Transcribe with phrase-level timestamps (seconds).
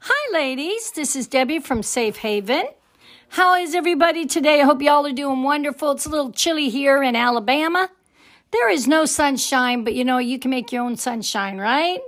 [0.00, 0.92] Hi, ladies.
[0.92, 2.66] This is Debbie from Safe Haven.
[3.30, 4.60] How is everybody today?
[4.60, 5.90] I hope y'all are doing wonderful.
[5.90, 7.90] It's a little chilly here in Alabama.
[8.52, 11.98] There is no sunshine, but you know, you can make your own sunshine, right?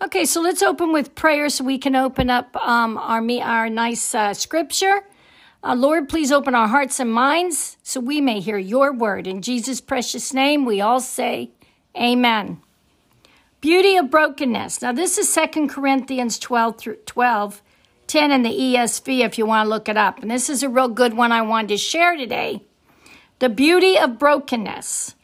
[0.00, 4.14] Okay, so let's open with prayer so we can open up um, our, our nice
[4.14, 5.02] uh, scripture.
[5.62, 9.26] Uh, Lord, please open our hearts and minds so we may hear your word.
[9.26, 11.50] In Jesus' precious name, we all say,
[11.94, 12.62] Amen.
[13.60, 14.82] Beauty of brokenness.
[14.82, 17.60] Now, this is Second Corinthians 12 through 12,
[18.06, 20.22] 10 in the ESV if you want to look it up.
[20.22, 22.62] And this is a real good one I wanted to share today.
[23.40, 25.16] The beauty of brokenness.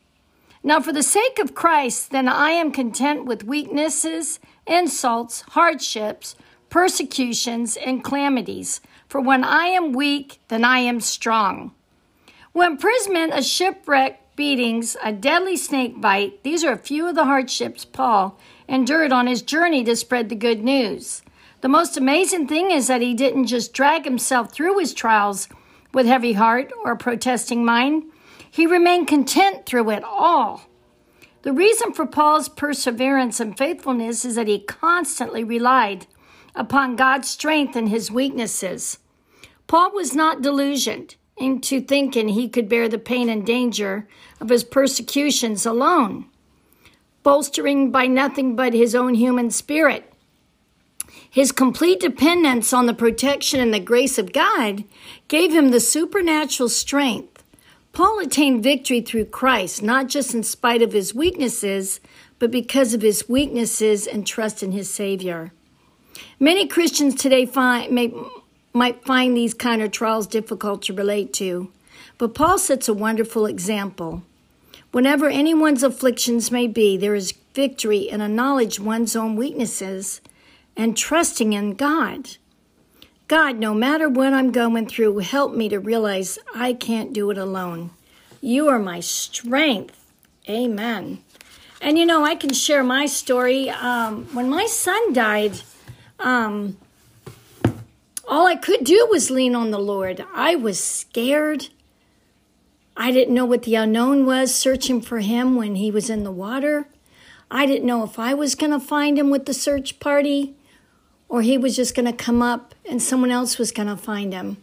[0.65, 6.35] Now, for the sake of Christ, then I am content with weaknesses, insults, hardships,
[6.71, 8.80] persecutions, and calamities.
[9.07, 11.73] For when I am weak, then I am strong.
[12.51, 17.24] When imprisonment, a shipwreck, beatings, a deadly snake bite, these are a few of the
[17.24, 18.38] hardships Paul
[18.69, 21.23] endured on his journey to spread the good news.
[21.60, 25.49] The most amazing thing is that he didn't just drag himself through his trials
[25.93, 28.05] with heavy heart or protesting mind.
[28.51, 30.68] He remained content through it all.
[31.43, 36.07] The reason for Paul's perseverance and faithfulness is that he constantly relied
[36.55, 38.99] upon God's strength and his weaknesses.
[39.66, 44.07] Paul was not delusioned into thinking he could bear the pain and danger
[44.40, 46.27] of his persecutions alone,
[47.23, 50.12] bolstering by nothing but his own human spirit.
[51.29, 54.85] His complete dependence on the protection and the grace of God
[55.27, 57.43] gave him the supernatural strength.
[57.93, 62.01] Paul attained victory through Christ, not just in spite of his weaknesses,
[62.38, 65.53] but because of his weaknesses and trust in his Savior.
[66.38, 68.12] Many Christians today find, may,
[68.75, 71.71] might find these kind of trials difficult to relate to,
[72.19, 74.25] but Paul sets a wonderful example.
[74.91, 80.21] Whenever anyone's afflictions may be, there is victory in acknowledge one's own weaknesses
[80.77, 82.37] and trusting in God.
[83.28, 87.39] God, no matter what I'm going through, help me to realize I can't do it
[87.39, 87.91] alone.
[88.41, 90.13] You are my strength.
[90.49, 91.23] Amen.
[91.81, 93.71] And you know, I can share my story.
[93.71, 95.61] Um, when my son died,
[96.19, 96.77] um,
[98.29, 100.25] all I could do was lean on the Lord.
[100.35, 101.69] I was scared.
[102.97, 106.31] I didn't know what the unknown was, searching for him when he was in the
[106.31, 106.87] water.
[107.51, 110.55] I didn't know if I was going to find him with the search party
[111.29, 114.33] or he was just going to come up and someone else was going to find
[114.33, 114.57] him.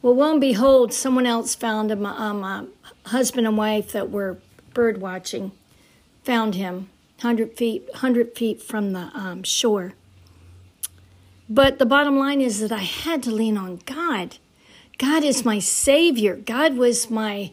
[0.00, 2.66] Well, lo and behold, someone else found him, um, a
[3.08, 4.38] husband and wife that were
[4.74, 5.52] bird watching,
[6.24, 9.94] found him 100 feet, 100 feet from the um, shore.
[11.52, 14.38] But the bottom line is that I had to lean on God.
[14.96, 16.34] God is my savior.
[16.34, 17.50] God was my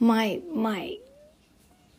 [0.00, 0.96] my my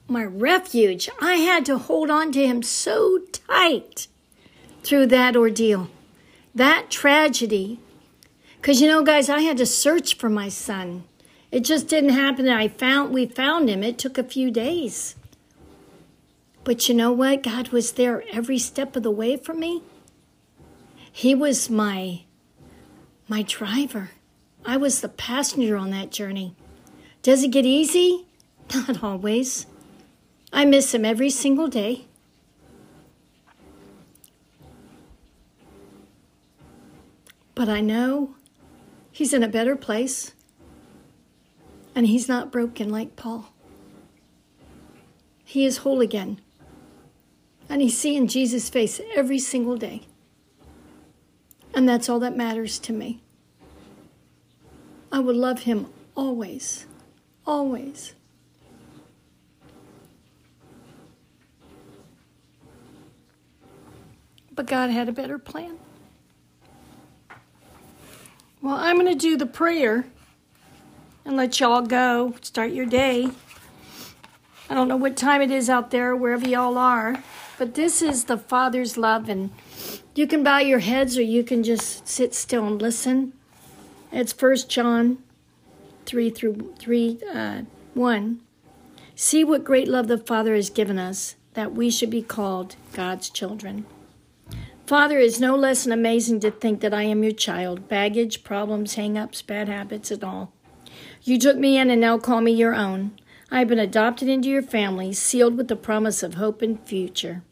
[0.09, 1.09] my refuge.
[1.21, 4.07] I had to hold on to him so tight
[4.83, 5.87] through that ordeal.
[6.53, 7.79] That tragedy.
[8.61, 11.05] Cuz you know guys, I had to search for my son.
[11.49, 13.83] It just didn't happen that I found we found him.
[13.83, 15.15] It took a few days.
[16.65, 17.41] But you know what?
[17.41, 19.81] God was there every step of the way for me.
[21.11, 22.23] He was my
[23.27, 24.11] my driver.
[24.65, 26.55] I was the passenger on that journey.
[27.21, 28.25] Does it get easy?
[28.75, 29.65] Not always.
[30.53, 32.05] I miss him every single day.
[37.55, 38.35] But I know
[39.11, 40.33] he's in a better place
[41.95, 43.51] and he's not broken like Paul.
[45.43, 46.39] He is whole again.
[47.69, 50.03] And he's seeing Jesus' face every single day.
[51.73, 53.21] And that's all that matters to me.
[55.11, 56.85] I would love him always,
[57.45, 58.13] always.
[64.53, 65.77] But God had a better plan.
[68.61, 70.05] Well, I'm going to do the prayer
[71.25, 72.35] and let y'all go.
[72.41, 73.29] Start your day.
[74.69, 77.23] I don't know what time it is out there, wherever y'all are,
[77.57, 79.49] but this is the Father's love and
[80.13, 83.33] you can bow your heads or you can just sit still and listen.
[84.11, 85.19] It's First John
[86.05, 87.61] 3 through 3 uh,
[87.93, 88.41] 1.
[89.15, 93.29] See what great love the Father has given us that we should be called God's
[93.29, 93.85] children.
[94.85, 97.87] Father, it is no less than amazing to think that I am your child.
[97.87, 100.53] Baggage, problems, hang ups, bad habits, and all.
[101.23, 103.11] You took me in and now call me your own.
[103.49, 107.43] I have been adopted into your family, sealed with the promise of hope and future.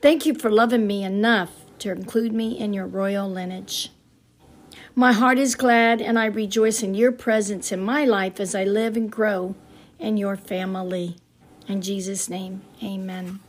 [0.00, 3.90] Thank you for loving me enough to include me in your royal lineage.
[4.94, 8.64] My heart is glad, and I rejoice in your presence in my life as I
[8.64, 9.54] live and grow
[9.98, 11.16] in your family.
[11.68, 13.40] In Jesus' name, amen.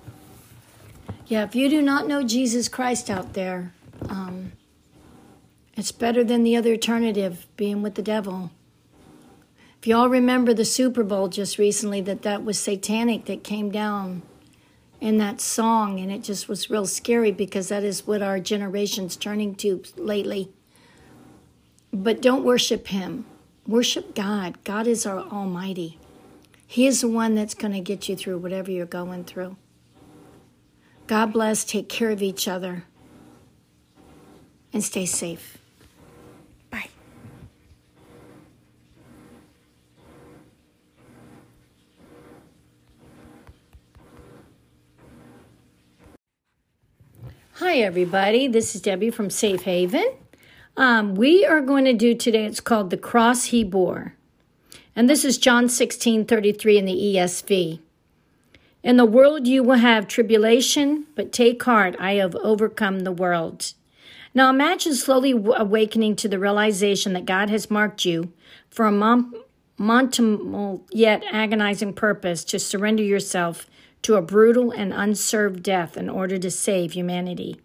[1.28, 3.74] Yeah, if you do not know Jesus Christ out there,
[4.10, 4.52] um,
[5.78, 8.50] It's better than the other alternative, being with the devil.
[9.80, 14.24] If y'all remember the Super Bowl just recently, that that was satanic that came down
[15.00, 19.16] in that song, and it just was real scary because that is what our generation's
[19.16, 20.50] turning to lately.
[21.94, 23.26] But don't worship him.
[23.68, 24.64] Worship God.
[24.64, 26.00] God is our Almighty.
[26.66, 29.56] He is the one that's going to get you through whatever you're going through.
[31.06, 31.64] God bless.
[31.64, 32.84] Take care of each other.
[34.74, 35.58] And stay safe.
[47.84, 48.48] Everybody.
[48.48, 50.16] This is Debbie from Safe Haven.
[50.76, 54.16] Um, we are going to do today, it's called The Cross He Bore.
[54.96, 57.80] And this is John 16 33 in the ESV.
[58.82, 63.74] In the world you will have tribulation, but take heart, I have overcome the world.
[64.34, 68.34] Now imagine slowly awakening to the realization that God has marked you
[68.72, 69.36] for a mom-
[70.92, 73.70] yet agonizing purpose to surrender yourself
[74.02, 77.62] to a brutal and unserved death in order to save humanity.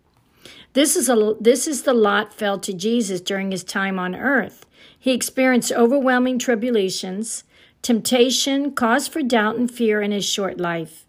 [0.75, 4.65] This is, a, this is the lot fell to Jesus during his time on earth.
[4.99, 7.45] He experienced overwhelming tribulations,
[7.83, 11.05] temptation, cause for doubt and fear in his short life.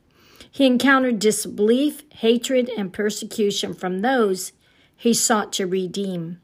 [0.51, 4.51] He encountered disbelief, hatred, and persecution from those
[4.95, 6.39] he sought to redeem.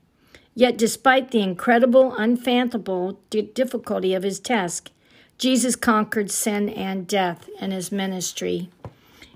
[0.56, 4.92] Yet, despite the incredible, unfathomable difficulty of his task,
[5.38, 8.70] Jesus conquered sin and death in his ministry.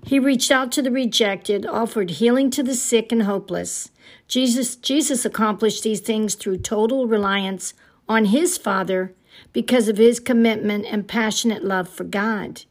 [0.06, 3.90] He reached out to the rejected, offered healing to the sick and hopeless.
[4.28, 7.74] Jesus, Jesus accomplished these things through total reliance
[8.08, 9.14] on his Father
[9.54, 12.64] because of his commitment and passionate love for God.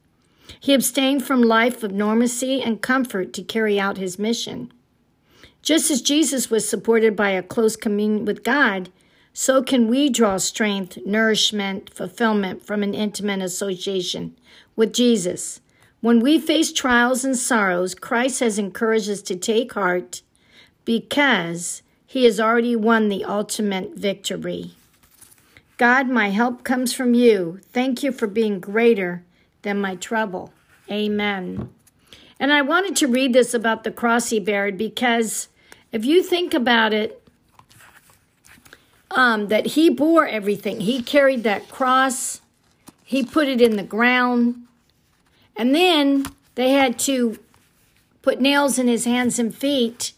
[0.61, 4.71] He abstained from life of normacy and comfort to carry out his mission.
[5.63, 8.91] Just as Jesus was supported by a close communion with God,
[9.33, 14.37] so can we draw strength, nourishment, fulfillment from an intimate association
[14.77, 15.62] with Jesus.
[16.03, 20.23] When we face trials and sorrows, Christ has encouraged us to take heart
[20.85, 24.73] because he has already won the ultimate victory.
[25.79, 27.61] God, my help comes from you.
[27.73, 29.23] Thank you for being greater
[29.63, 30.53] than my trouble.
[30.91, 31.71] Amen.
[32.41, 35.47] And I wanted to read this about the cross he bared because
[35.93, 37.23] if you think about it,
[39.13, 40.81] um, that he bore everything.
[40.81, 42.41] He carried that cross,
[43.05, 44.67] he put it in the ground,
[45.57, 47.39] and then they had to
[48.23, 50.13] put nails in his hands and feet,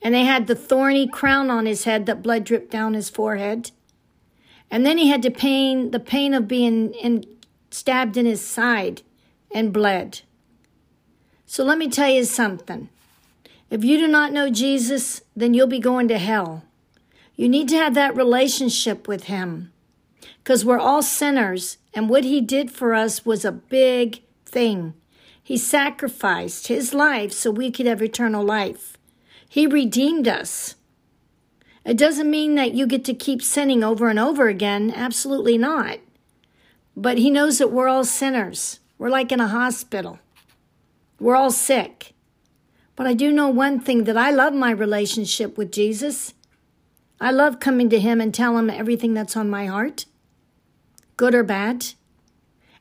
[0.00, 3.70] and they had the thorny crown on his head that blood dripped down his forehead.
[4.70, 7.24] And then he had to pain the pain of being in,
[7.70, 9.02] stabbed in his side
[9.50, 10.22] and bled.
[11.46, 12.88] So let me tell you something.
[13.70, 16.64] If you do not know Jesus, then you'll be going to hell.
[17.36, 19.72] You need to have that relationship with Him
[20.38, 24.20] because we're all sinners, and what He did for us was a big
[24.52, 24.94] thing.
[25.42, 28.96] He sacrificed His life so we could have eternal life.
[29.48, 30.76] He redeemed us.
[31.84, 34.92] It doesn't mean that you get to keep sinning over and over again.
[34.94, 35.98] Absolutely not.
[36.96, 38.78] But He knows that we're all sinners.
[38.98, 40.20] We're like in a hospital.
[41.18, 42.12] We're all sick.
[42.94, 46.34] But I do know one thing that I love my relationship with Jesus.
[47.20, 50.06] I love coming to Him and tell Him everything that's on my heart,
[51.16, 51.94] good or bad.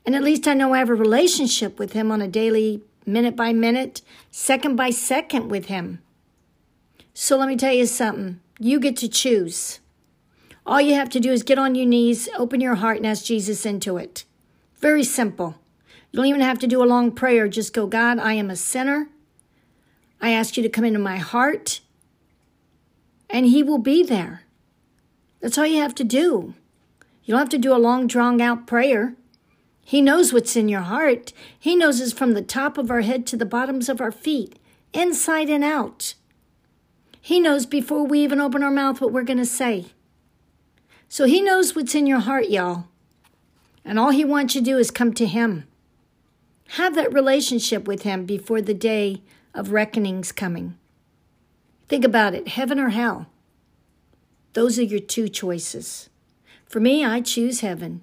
[0.05, 3.35] And at least I know I have a relationship with Him on a daily, minute
[3.35, 5.99] by minute, second by second with Him.
[7.13, 8.39] So let me tell you something.
[8.59, 9.79] You get to choose.
[10.65, 13.25] All you have to do is get on your knees, open your heart, and ask
[13.25, 14.25] Jesus into it.
[14.79, 15.55] Very simple.
[16.11, 17.47] You don't even have to do a long prayer.
[17.47, 19.09] Just go, God, I am a sinner.
[20.19, 21.81] I ask you to come into my heart
[23.29, 24.43] and He will be there.
[25.39, 26.53] That's all you have to do.
[27.23, 29.15] You don't have to do a long, drawn out prayer.
[29.83, 31.33] He knows what's in your heart.
[31.59, 34.57] He knows us from the top of our head to the bottoms of our feet,
[34.93, 36.13] inside and out.
[37.21, 39.87] He knows before we even open our mouth what we're going to say.
[41.07, 42.87] So He knows what's in your heart, y'all.
[43.83, 45.67] And all He wants you to do is come to Him.
[46.69, 49.21] Have that relationship with Him before the day
[49.53, 50.77] of reckoning's coming.
[51.89, 53.27] Think about it heaven or hell.
[54.53, 56.09] Those are your two choices.
[56.65, 58.01] For me, I choose heaven.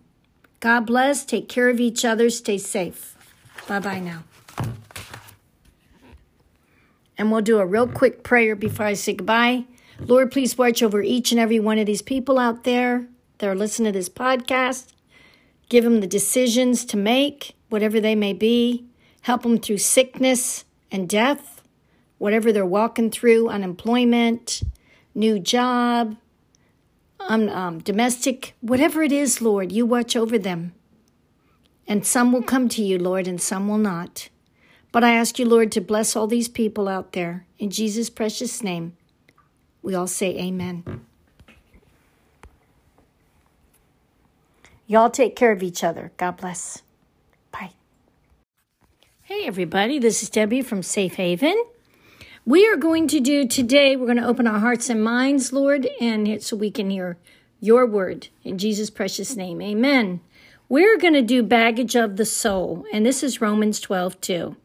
[0.61, 1.25] God bless.
[1.25, 2.31] Take care of each other.
[2.31, 3.17] Stay safe.
[3.67, 4.25] Bye bye now.
[7.17, 9.65] And we'll do a real quick prayer before I say goodbye.
[10.00, 13.07] Lord, please watch over each and every one of these people out there
[13.38, 14.93] that are listening to this podcast.
[15.69, 18.87] Give them the decisions to make, whatever they may be.
[19.23, 21.59] Help them through sickness and death
[22.19, 24.62] whatever they're walking through unemployment,
[25.15, 26.17] new job,
[27.28, 30.73] um, um, domestic, whatever it is, Lord, you watch over them.
[31.87, 34.28] And some will come to you, Lord, and some will not.
[34.90, 37.47] But I ask you, Lord, to bless all these people out there.
[37.58, 38.97] In Jesus' precious name,
[39.82, 41.04] we all say amen.
[44.87, 46.12] Y'all take care of each other.
[46.16, 46.82] God bless.
[47.52, 47.73] Bye.
[49.23, 49.99] Hey, everybody.
[49.99, 51.62] This is Debbie from Safe Haven.
[52.49, 55.87] We are going to do today, we're going to open our hearts and minds, Lord,
[56.00, 57.19] and so we can hear
[57.61, 59.61] your word in Jesus' precious name.
[59.61, 60.23] Amen.
[60.67, 64.57] We're going to do baggage of the soul, and this is Romans 12 2.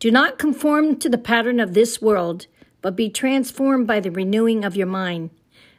[0.00, 2.48] Do not conform to the pattern of this world,
[2.82, 5.30] but be transformed by the renewing of your mind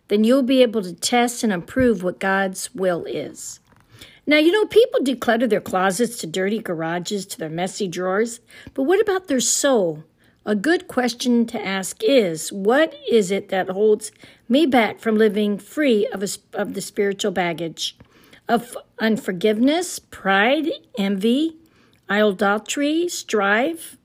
[0.07, 3.59] then you'll be able to test and approve what God's will is.
[4.25, 8.39] Now, you know, people declutter their closets to dirty garages, to their messy drawers,
[8.73, 10.03] but what about their soul?
[10.45, 14.11] A good question to ask is what is it that holds
[14.47, 17.97] me back from living free of, a, of the spiritual baggage?
[18.47, 21.57] Of unforgiveness, pride, envy,
[22.09, 23.97] idolatry, strife?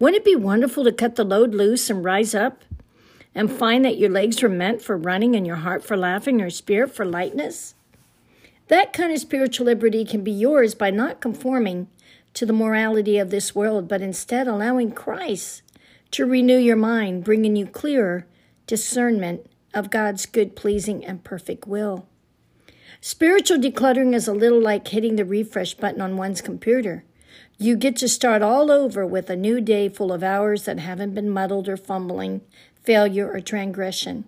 [0.00, 2.64] Wouldn't it be wonderful to cut the load loose and rise up
[3.32, 6.50] and find that your legs were meant for running and your heart for laughing, your
[6.50, 7.74] spirit for lightness?
[8.66, 11.86] That kind of spiritual liberty can be yours by not conforming
[12.34, 15.62] to the morality of this world, but instead allowing Christ
[16.16, 18.26] to renew your mind, bringing you clearer
[18.66, 19.44] discernment
[19.74, 22.08] of God's good, pleasing, and perfect will.
[23.02, 27.04] Spiritual decluttering is a little like hitting the refresh button on one's computer.
[27.58, 31.14] You get to start all over with a new day full of hours that haven't
[31.14, 32.40] been muddled or fumbling
[32.82, 34.24] failure, or transgression.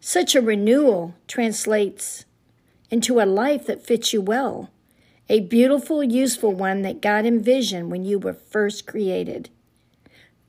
[0.00, 2.26] Such a renewal translates
[2.90, 4.70] into a life that fits you well,
[5.28, 9.50] a beautiful, useful one that God envisioned when you were first created.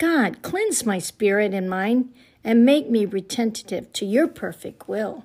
[0.04, 5.24] God, cleanse my spirit and mind and make me retentive to your perfect will.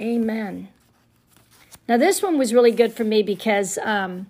[0.00, 0.68] Amen.
[1.88, 4.28] Now, this one was really good for me because um,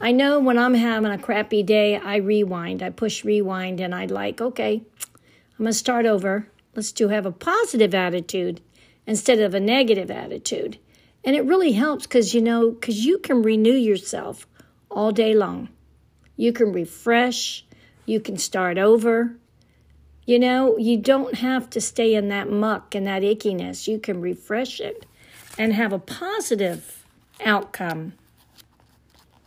[0.00, 2.80] I know when I'm having a crappy day, I rewind.
[2.80, 6.46] I push rewind and I'd like, okay, I'm going to start over.
[6.76, 8.60] Let's do have a positive attitude
[9.04, 10.78] instead of a negative attitude.
[11.24, 14.46] And it really helps because, you know, because you can renew yourself
[14.88, 15.70] all day long.
[16.36, 17.64] You can refresh,
[18.08, 19.36] you can start over.
[20.26, 23.88] You know, you don't have to stay in that muck and that ickiness.
[23.88, 25.06] You can refresh it
[25.56, 27.04] and have a positive
[27.44, 28.12] outcome.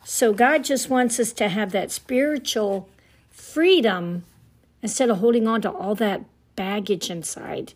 [0.03, 2.89] So, God just wants us to have that spiritual
[3.30, 4.24] freedom
[4.82, 6.24] instead of holding on to all that
[6.56, 7.74] baggage inside.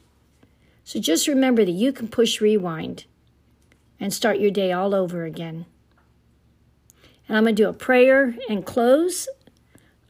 [0.83, 3.05] So just remember that you can push rewind
[3.99, 5.65] and start your day all over again.
[7.27, 9.27] And I'm going to do a prayer and close.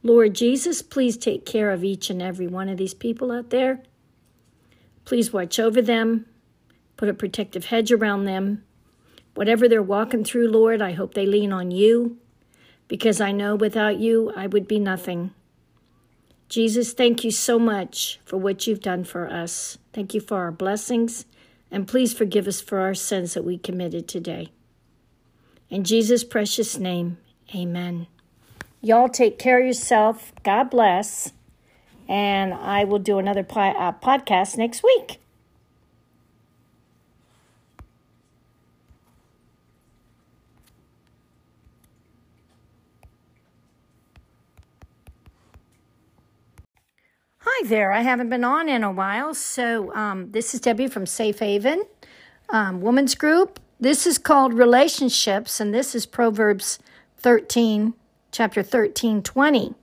[0.06, 3.82] Lord Jesus, please take care of each and every one of these people out there.
[5.04, 6.26] Please watch over them,
[6.96, 8.64] put a protective hedge around them.
[9.34, 12.18] Whatever they're walking through, Lord, I hope they lean on you
[12.86, 15.32] because I know without you I would be nothing.
[16.48, 19.76] Jesus, thank you so much for what you've done for us.
[19.92, 21.26] Thank you for our blessings,
[21.68, 24.52] and please forgive us for our sins that we committed today.
[25.68, 27.18] In Jesus' precious name,
[27.52, 28.06] amen.
[28.86, 30.32] Y'all take care of yourself.
[30.44, 31.32] God bless.
[32.08, 35.18] And I will do another uh, podcast next week.
[47.38, 47.90] Hi there.
[47.90, 49.34] I haven't been on in a while.
[49.34, 51.82] So, um, this is Debbie from Safe Haven
[52.50, 53.58] um, Women's Group.
[53.80, 56.78] This is called Relationships, and this is Proverbs
[57.18, 57.94] 13,
[58.36, 59.74] chapter 13, 20.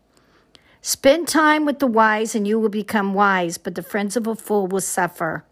[0.80, 4.36] Spend time with the wise, and you will become wise, but the friends of a
[4.36, 5.44] fool will suffer.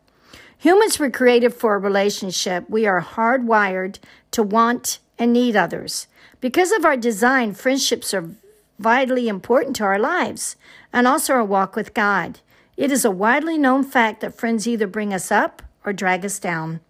[0.59, 2.69] Humans were created for a relationship.
[2.69, 3.97] We are hardwired
[4.29, 6.05] to want and need others.
[6.41, 8.29] Because of our design, friendships are
[8.77, 10.55] vitally important to our lives
[10.93, 12.39] and also our walk with God.
[12.77, 16.37] It is a widely known fact that friends either bring us up or drag us
[16.37, 16.81] down.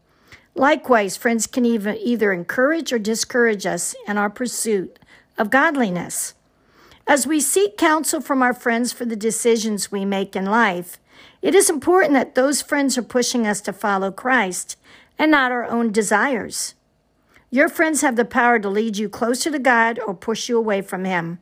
[0.55, 4.99] Likewise, friends can even either encourage or discourage us in our pursuit
[5.41, 6.35] of godliness.
[7.07, 10.99] As we seek counsel from our friends for the decisions we make in life,
[11.41, 14.77] it is important that those friends are pushing us to follow Christ
[15.17, 16.75] and not our own desires.
[17.49, 20.83] Your friends have the power to lead you closer to God or push you away
[20.83, 21.39] from Him.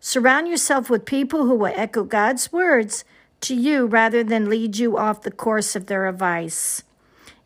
[0.00, 3.04] Surround yourself with people who will echo God's words
[3.42, 6.82] to you rather than lead you off the course of their advice.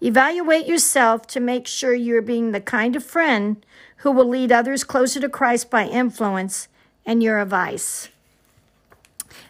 [0.00, 3.66] Evaluate yourself to make sure you're being the kind of friend
[3.98, 6.68] who will lead others closer to Christ by influence
[7.06, 8.08] and your advice.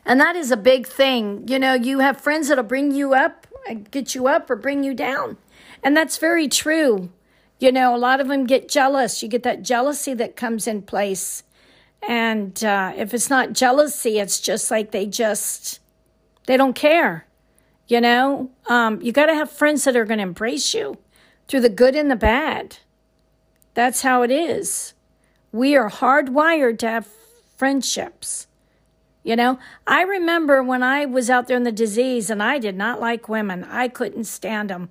[0.04, 1.46] And that is a big thing.
[1.48, 3.46] You know, you have friends that'll bring you up
[3.90, 5.36] get you up or bring you down.
[5.82, 7.10] And that's very true.
[7.58, 9.22] You know, a lot of them get jealous.
[9.22, 11.42] You get that jealousy that comes in place.
[12.06, 15.80] And uh, if it's not jealousy, it's just like they just,
[16.46, 17.26] they don't care.
[17.88, 20.98] You know, um, you got to have friends that are going to embrace you
[21.48, 22.78] through the good and the bad.
[23.78, 24.92] That's how it is.
[25.52, 27.06] We are hardwired to have
[27.56, 28.48] friendships.
[29.22, 32.76] You know, I remember when I was out there in the disease and I did
[32.76, 34.90] not like women, I couldn't stand them.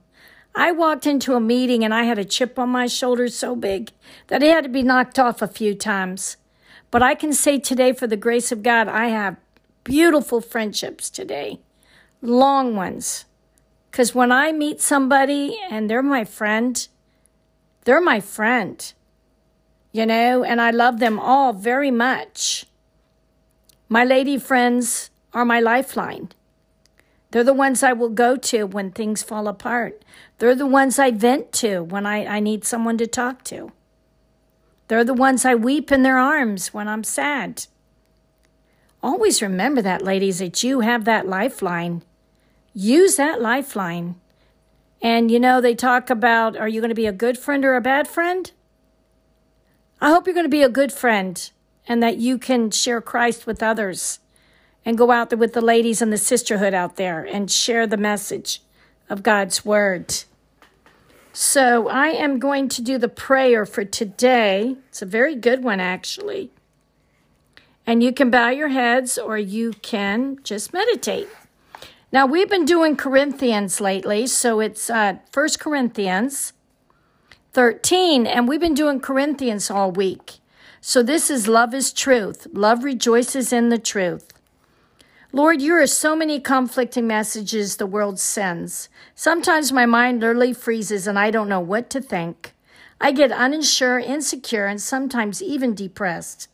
[0.56, 3.91] I walked into a meeting and I had a chip on my shoulder so big
[4.27, 6.38] that it had to be knocked off a few times.
[6.89, 9.36] But I can say today, for the grace of God, I have
[9.84, 11.60] beautiful friendships today,
[12.22, 13.25] long ones.
[13.91, 16.88] Because when I meet somebody and they're my friend,
[17.88, 18.94] they're my friend,
[19.94, 22.65] you know, and I love them all very much.
[23.88, 26.34] My lady friends are my lifeline.
[27.32, 30.03] They're the ones I will go to when things fall apart.
[30.38, 33.72] They're the ones I vent to when I, I need someone to talk to.
[34.89, 37.67] They're the ones I weep in their arms when I'm sad.
[39.01, 42.03] Always remember that, ladies, that you have that lifeline.
[42.74, 44.15] Use that lifeline.
[45.01, 47.75] And you know, they talk about are you going to be a good friend or
[47.75, 48.51] a bad friend?
[50.00, 51.50] I hope you're going to be a good friend
[51.88, 54.20] and that you can share Christ with others
[54.86, 57.98] and go out there with the ladies and the sisterhood out there and share the
[57.98, 58.62] message
[59.10, 60.24] of God's word.
[61.34, 64.75] So I am going to do the prayer for today.
[64.89, 66.51] It's a very good one, actually.
[67.86, 71.27] And you can bow your heads or you can just meditate.
[72.09, 76.53] Now, we've been doing Corinthians lately, so it's uh, 1 Corinthians
[77.51, 80.39] 13, and we've been doing Corinthians all week.
[80.79, 82.47] So this is love is truth.
[82.53, 84.31] Love rejoices in the truth.
[85.33, 88.87] Lord, you are so many conflicting messages the world sends.
[89.13, 92.53] Sometimes my mind literally freezes and I don't know what to think.
[93.01, 96.48] I get unsure, insecure, and sometimes even depressed.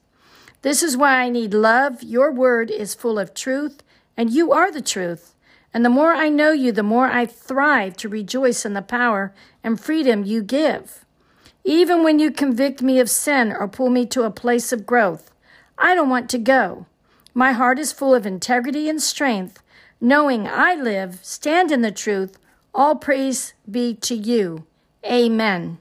[0.64, 2.02] This is why I need love.
[2.02, 3.84] Your word is full of truth,
[4.18, 5.36] and you are the truth.
[5.74, 9.34] And the more I know you, the more I thrive to rejoice in the power
[9.64, 11.04] and freedom you give.
[11.64, 15.32] Even when you convict me of sin or pull me to a place of growth,
[15.78, 16.86] I don't want to go.
[17.34, 19.64] My heart is full of integrity and strength,
[20.00, 22.38] knowing I live, stand in the truth.
[22.76, 24.66] All praise be to you.
[25.06, 25.80] Amen.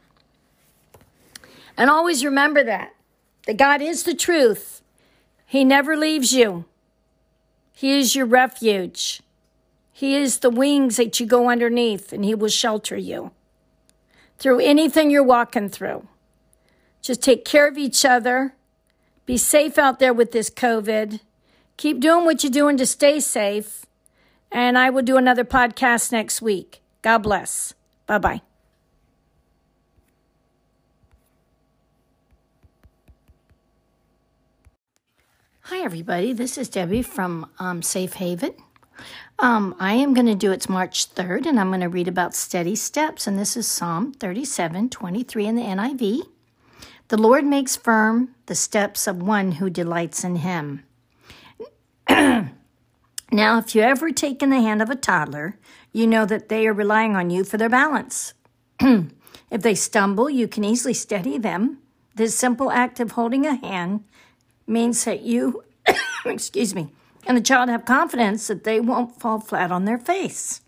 [1.77, 2.95] And always remember that,
[3.47, 4.83] that God is the truth.
[5.45, 6.65] He never leaves you.
[7.75, 9.23] He is your refuge.
[10.03, 13.31] He is the wings that you go underneath, and He will shelter you
[14.37, 16.09] through anything you're walking through.
[17.01, 18.57] Just take care of each other.
[19.27, 21.21] Be safe out there with this COVID.
[21.77, 23.87] Keep doing what you're doing to stay safe.
[24.51, 26.83] And I will do another podcast next week.
[27.03, 27.73] God bless.
[28.09, 28.43] Bye bye.
[35.61, 36.33] Hi, everybody.
[36.33, 38.55] This is Debbie from um, Safe Haven.
[39.39, 42.35] Um, I am going to do it's March 3rd, and I'm going to read about
[42.35, 43.27] steady steps.
[43.27, 46.23] And this is Psalm 37 23 in the NIV.
[47.09, 50.85] The Lord makes firm the steps of one who delights in him.
[52.09, 52.49] now,
[53.33, 55.59] if you ever taken the hand of a toddler,
[55.93, 58.35] you know that they are relying on you for their balance.
[58.81, 59.11] if
[59.51, 61.79] they stumble, you can easily steady them.
[62.15, 64.05] This simple act of holding a hand
[64.67, 65.65] means that you,
[66.25, 66.93] excuse me,
[67.27, 70.61] and the child have confidence that they won't fall flat on their face.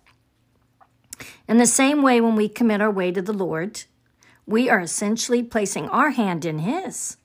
[1.49, 3.85] In the same way, when we commit our way to the Lord,
[4.47, 7.17] we are essentially placing our hand in His.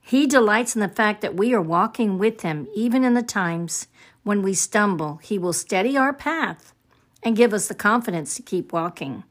[0.00, 3.88] He delights in the fact that we are walking with Him, even in the times
[4.22, 5.20] when we stumble.
[5.22, 6.72] He will steady our path
[7.22, 9.24] and give us the confidence to keep walking.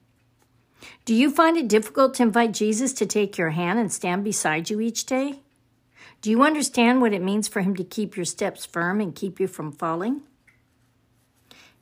[1.06, 4.70] Do you find it difficult to invite Jesus to take your hand and stand beside
[4.70, 5.40] you each day?
[6.28, 9.40] Do you understand what it means for Him to keep your steps firm and keep
[9.40, 10.24] you from falling?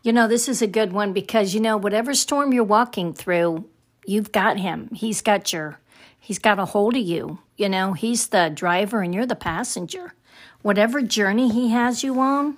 [0.03, 3.67] You know, this is a good one because, you know, whatever storm you're walking through,
[4.05, 4.91] you've got Him.
[4.93, 5.79] He's got your
[6.19, 7.39] He's got a hold of you.
[7.57, 10.13] You know, he's the driver and you're the passenger.
[10.61, 12.57] Whatever journey he has you on,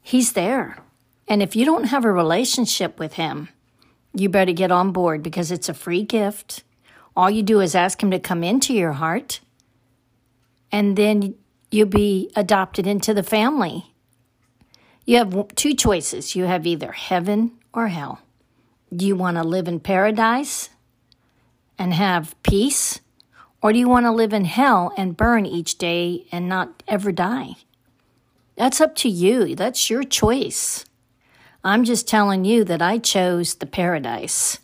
[0.00, 0.78] he's there.
[1.28, 3.50] And if you don't have a relationship with him,
[4.14, 6.64] you better get on board because it's a free gift.
[7.14, 9.40] All you do is ask him to come into your heart,
[10.72, 11.34] and then
[11.70, 13.92] you'll be adopted into the family.
[15.04, 18.20] You have two choices you have either heaven or hell.
[18.94, 20.70] Do you want to live in paradise
[21.78, 23.00] and have peace?
[23.62, 27.12] Or do you want to live in hell and burn each day and not ever
[27.12, 27.56] die?
[28.56, 29.54] That's up to you.
[29.54, 30.84] That's your choice.
[31.62, 34.58] I'm just telling you that I chose the paradise.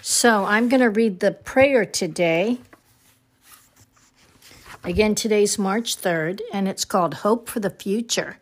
[0.00, 2.58] So I'm going to read the prayer today.
[4.86, 8.36] Again, today's March 3rd, and it's called Hope for the Future.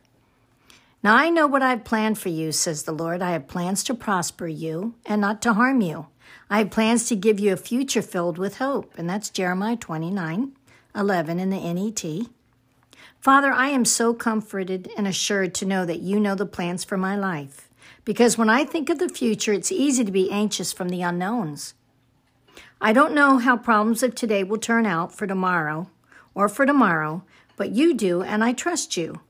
[1.00, 3.22] Now I know what I've planned for you, says the Lord.
[3.22, 6.09] I have plans to prosper you and not to harm you.
[6.50, 8.92] I have plans to give you a future filled with hope.
[8.98, 10.57] And that's Jeremiah 29
[10.96, 12.26] 11 in the NET.
[13.20, 16.96] Father, I am so comforted and assured to know that you know the plans for
[16.96, 17.68] my life.
[18.05, 21.74] Because when I think of the future, it's easy to be anxious from the unknowns.
[22.81, 25.88] I don't know how problems of today will turn out for tomorrow
[26.35, 27.23] or for tomorrow,
[27.57, 29.21] but you do, and I trust you.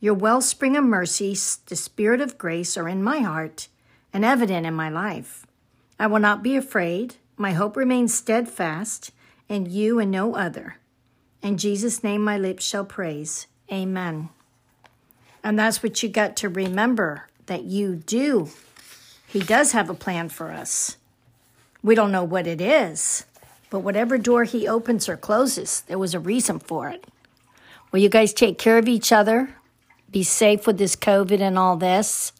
[0.00, 1.36] Your wellspring of mercy,
[1.66, 3.68] the spirit of grace, are in my heart
[4.12, 5.46] and evident in my life.
[5.98, 7.16] I will not be afraid.
[7.36, 9.12] My hope remains steadfast
[9.48, 10.76] in you and no other.
[11.42, 13.46] In Jesus' name, my lips shall praise.
[13.70, 14.28] Amen.
[15.44, 18.50] And that's what you got to remember that you do.
[19.26, 20.96] He does have a plan for us.
[21.82, 23.24] We don't know what it is,
[23.72, 27.06] but whatever door He opens or closes, there was a reason for it.
[27.90, 29.56] Well, you guys take care of each other,
[30.10, 32.34] be safe with this COVID and all this,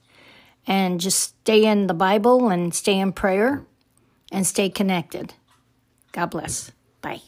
[0.67, 3.65] and just stay in the Bible and stay in prayer
[4.31, 5.33] and stay connected.
[6.13, 6.71] God bless.
[7.01, 7.23] Bye.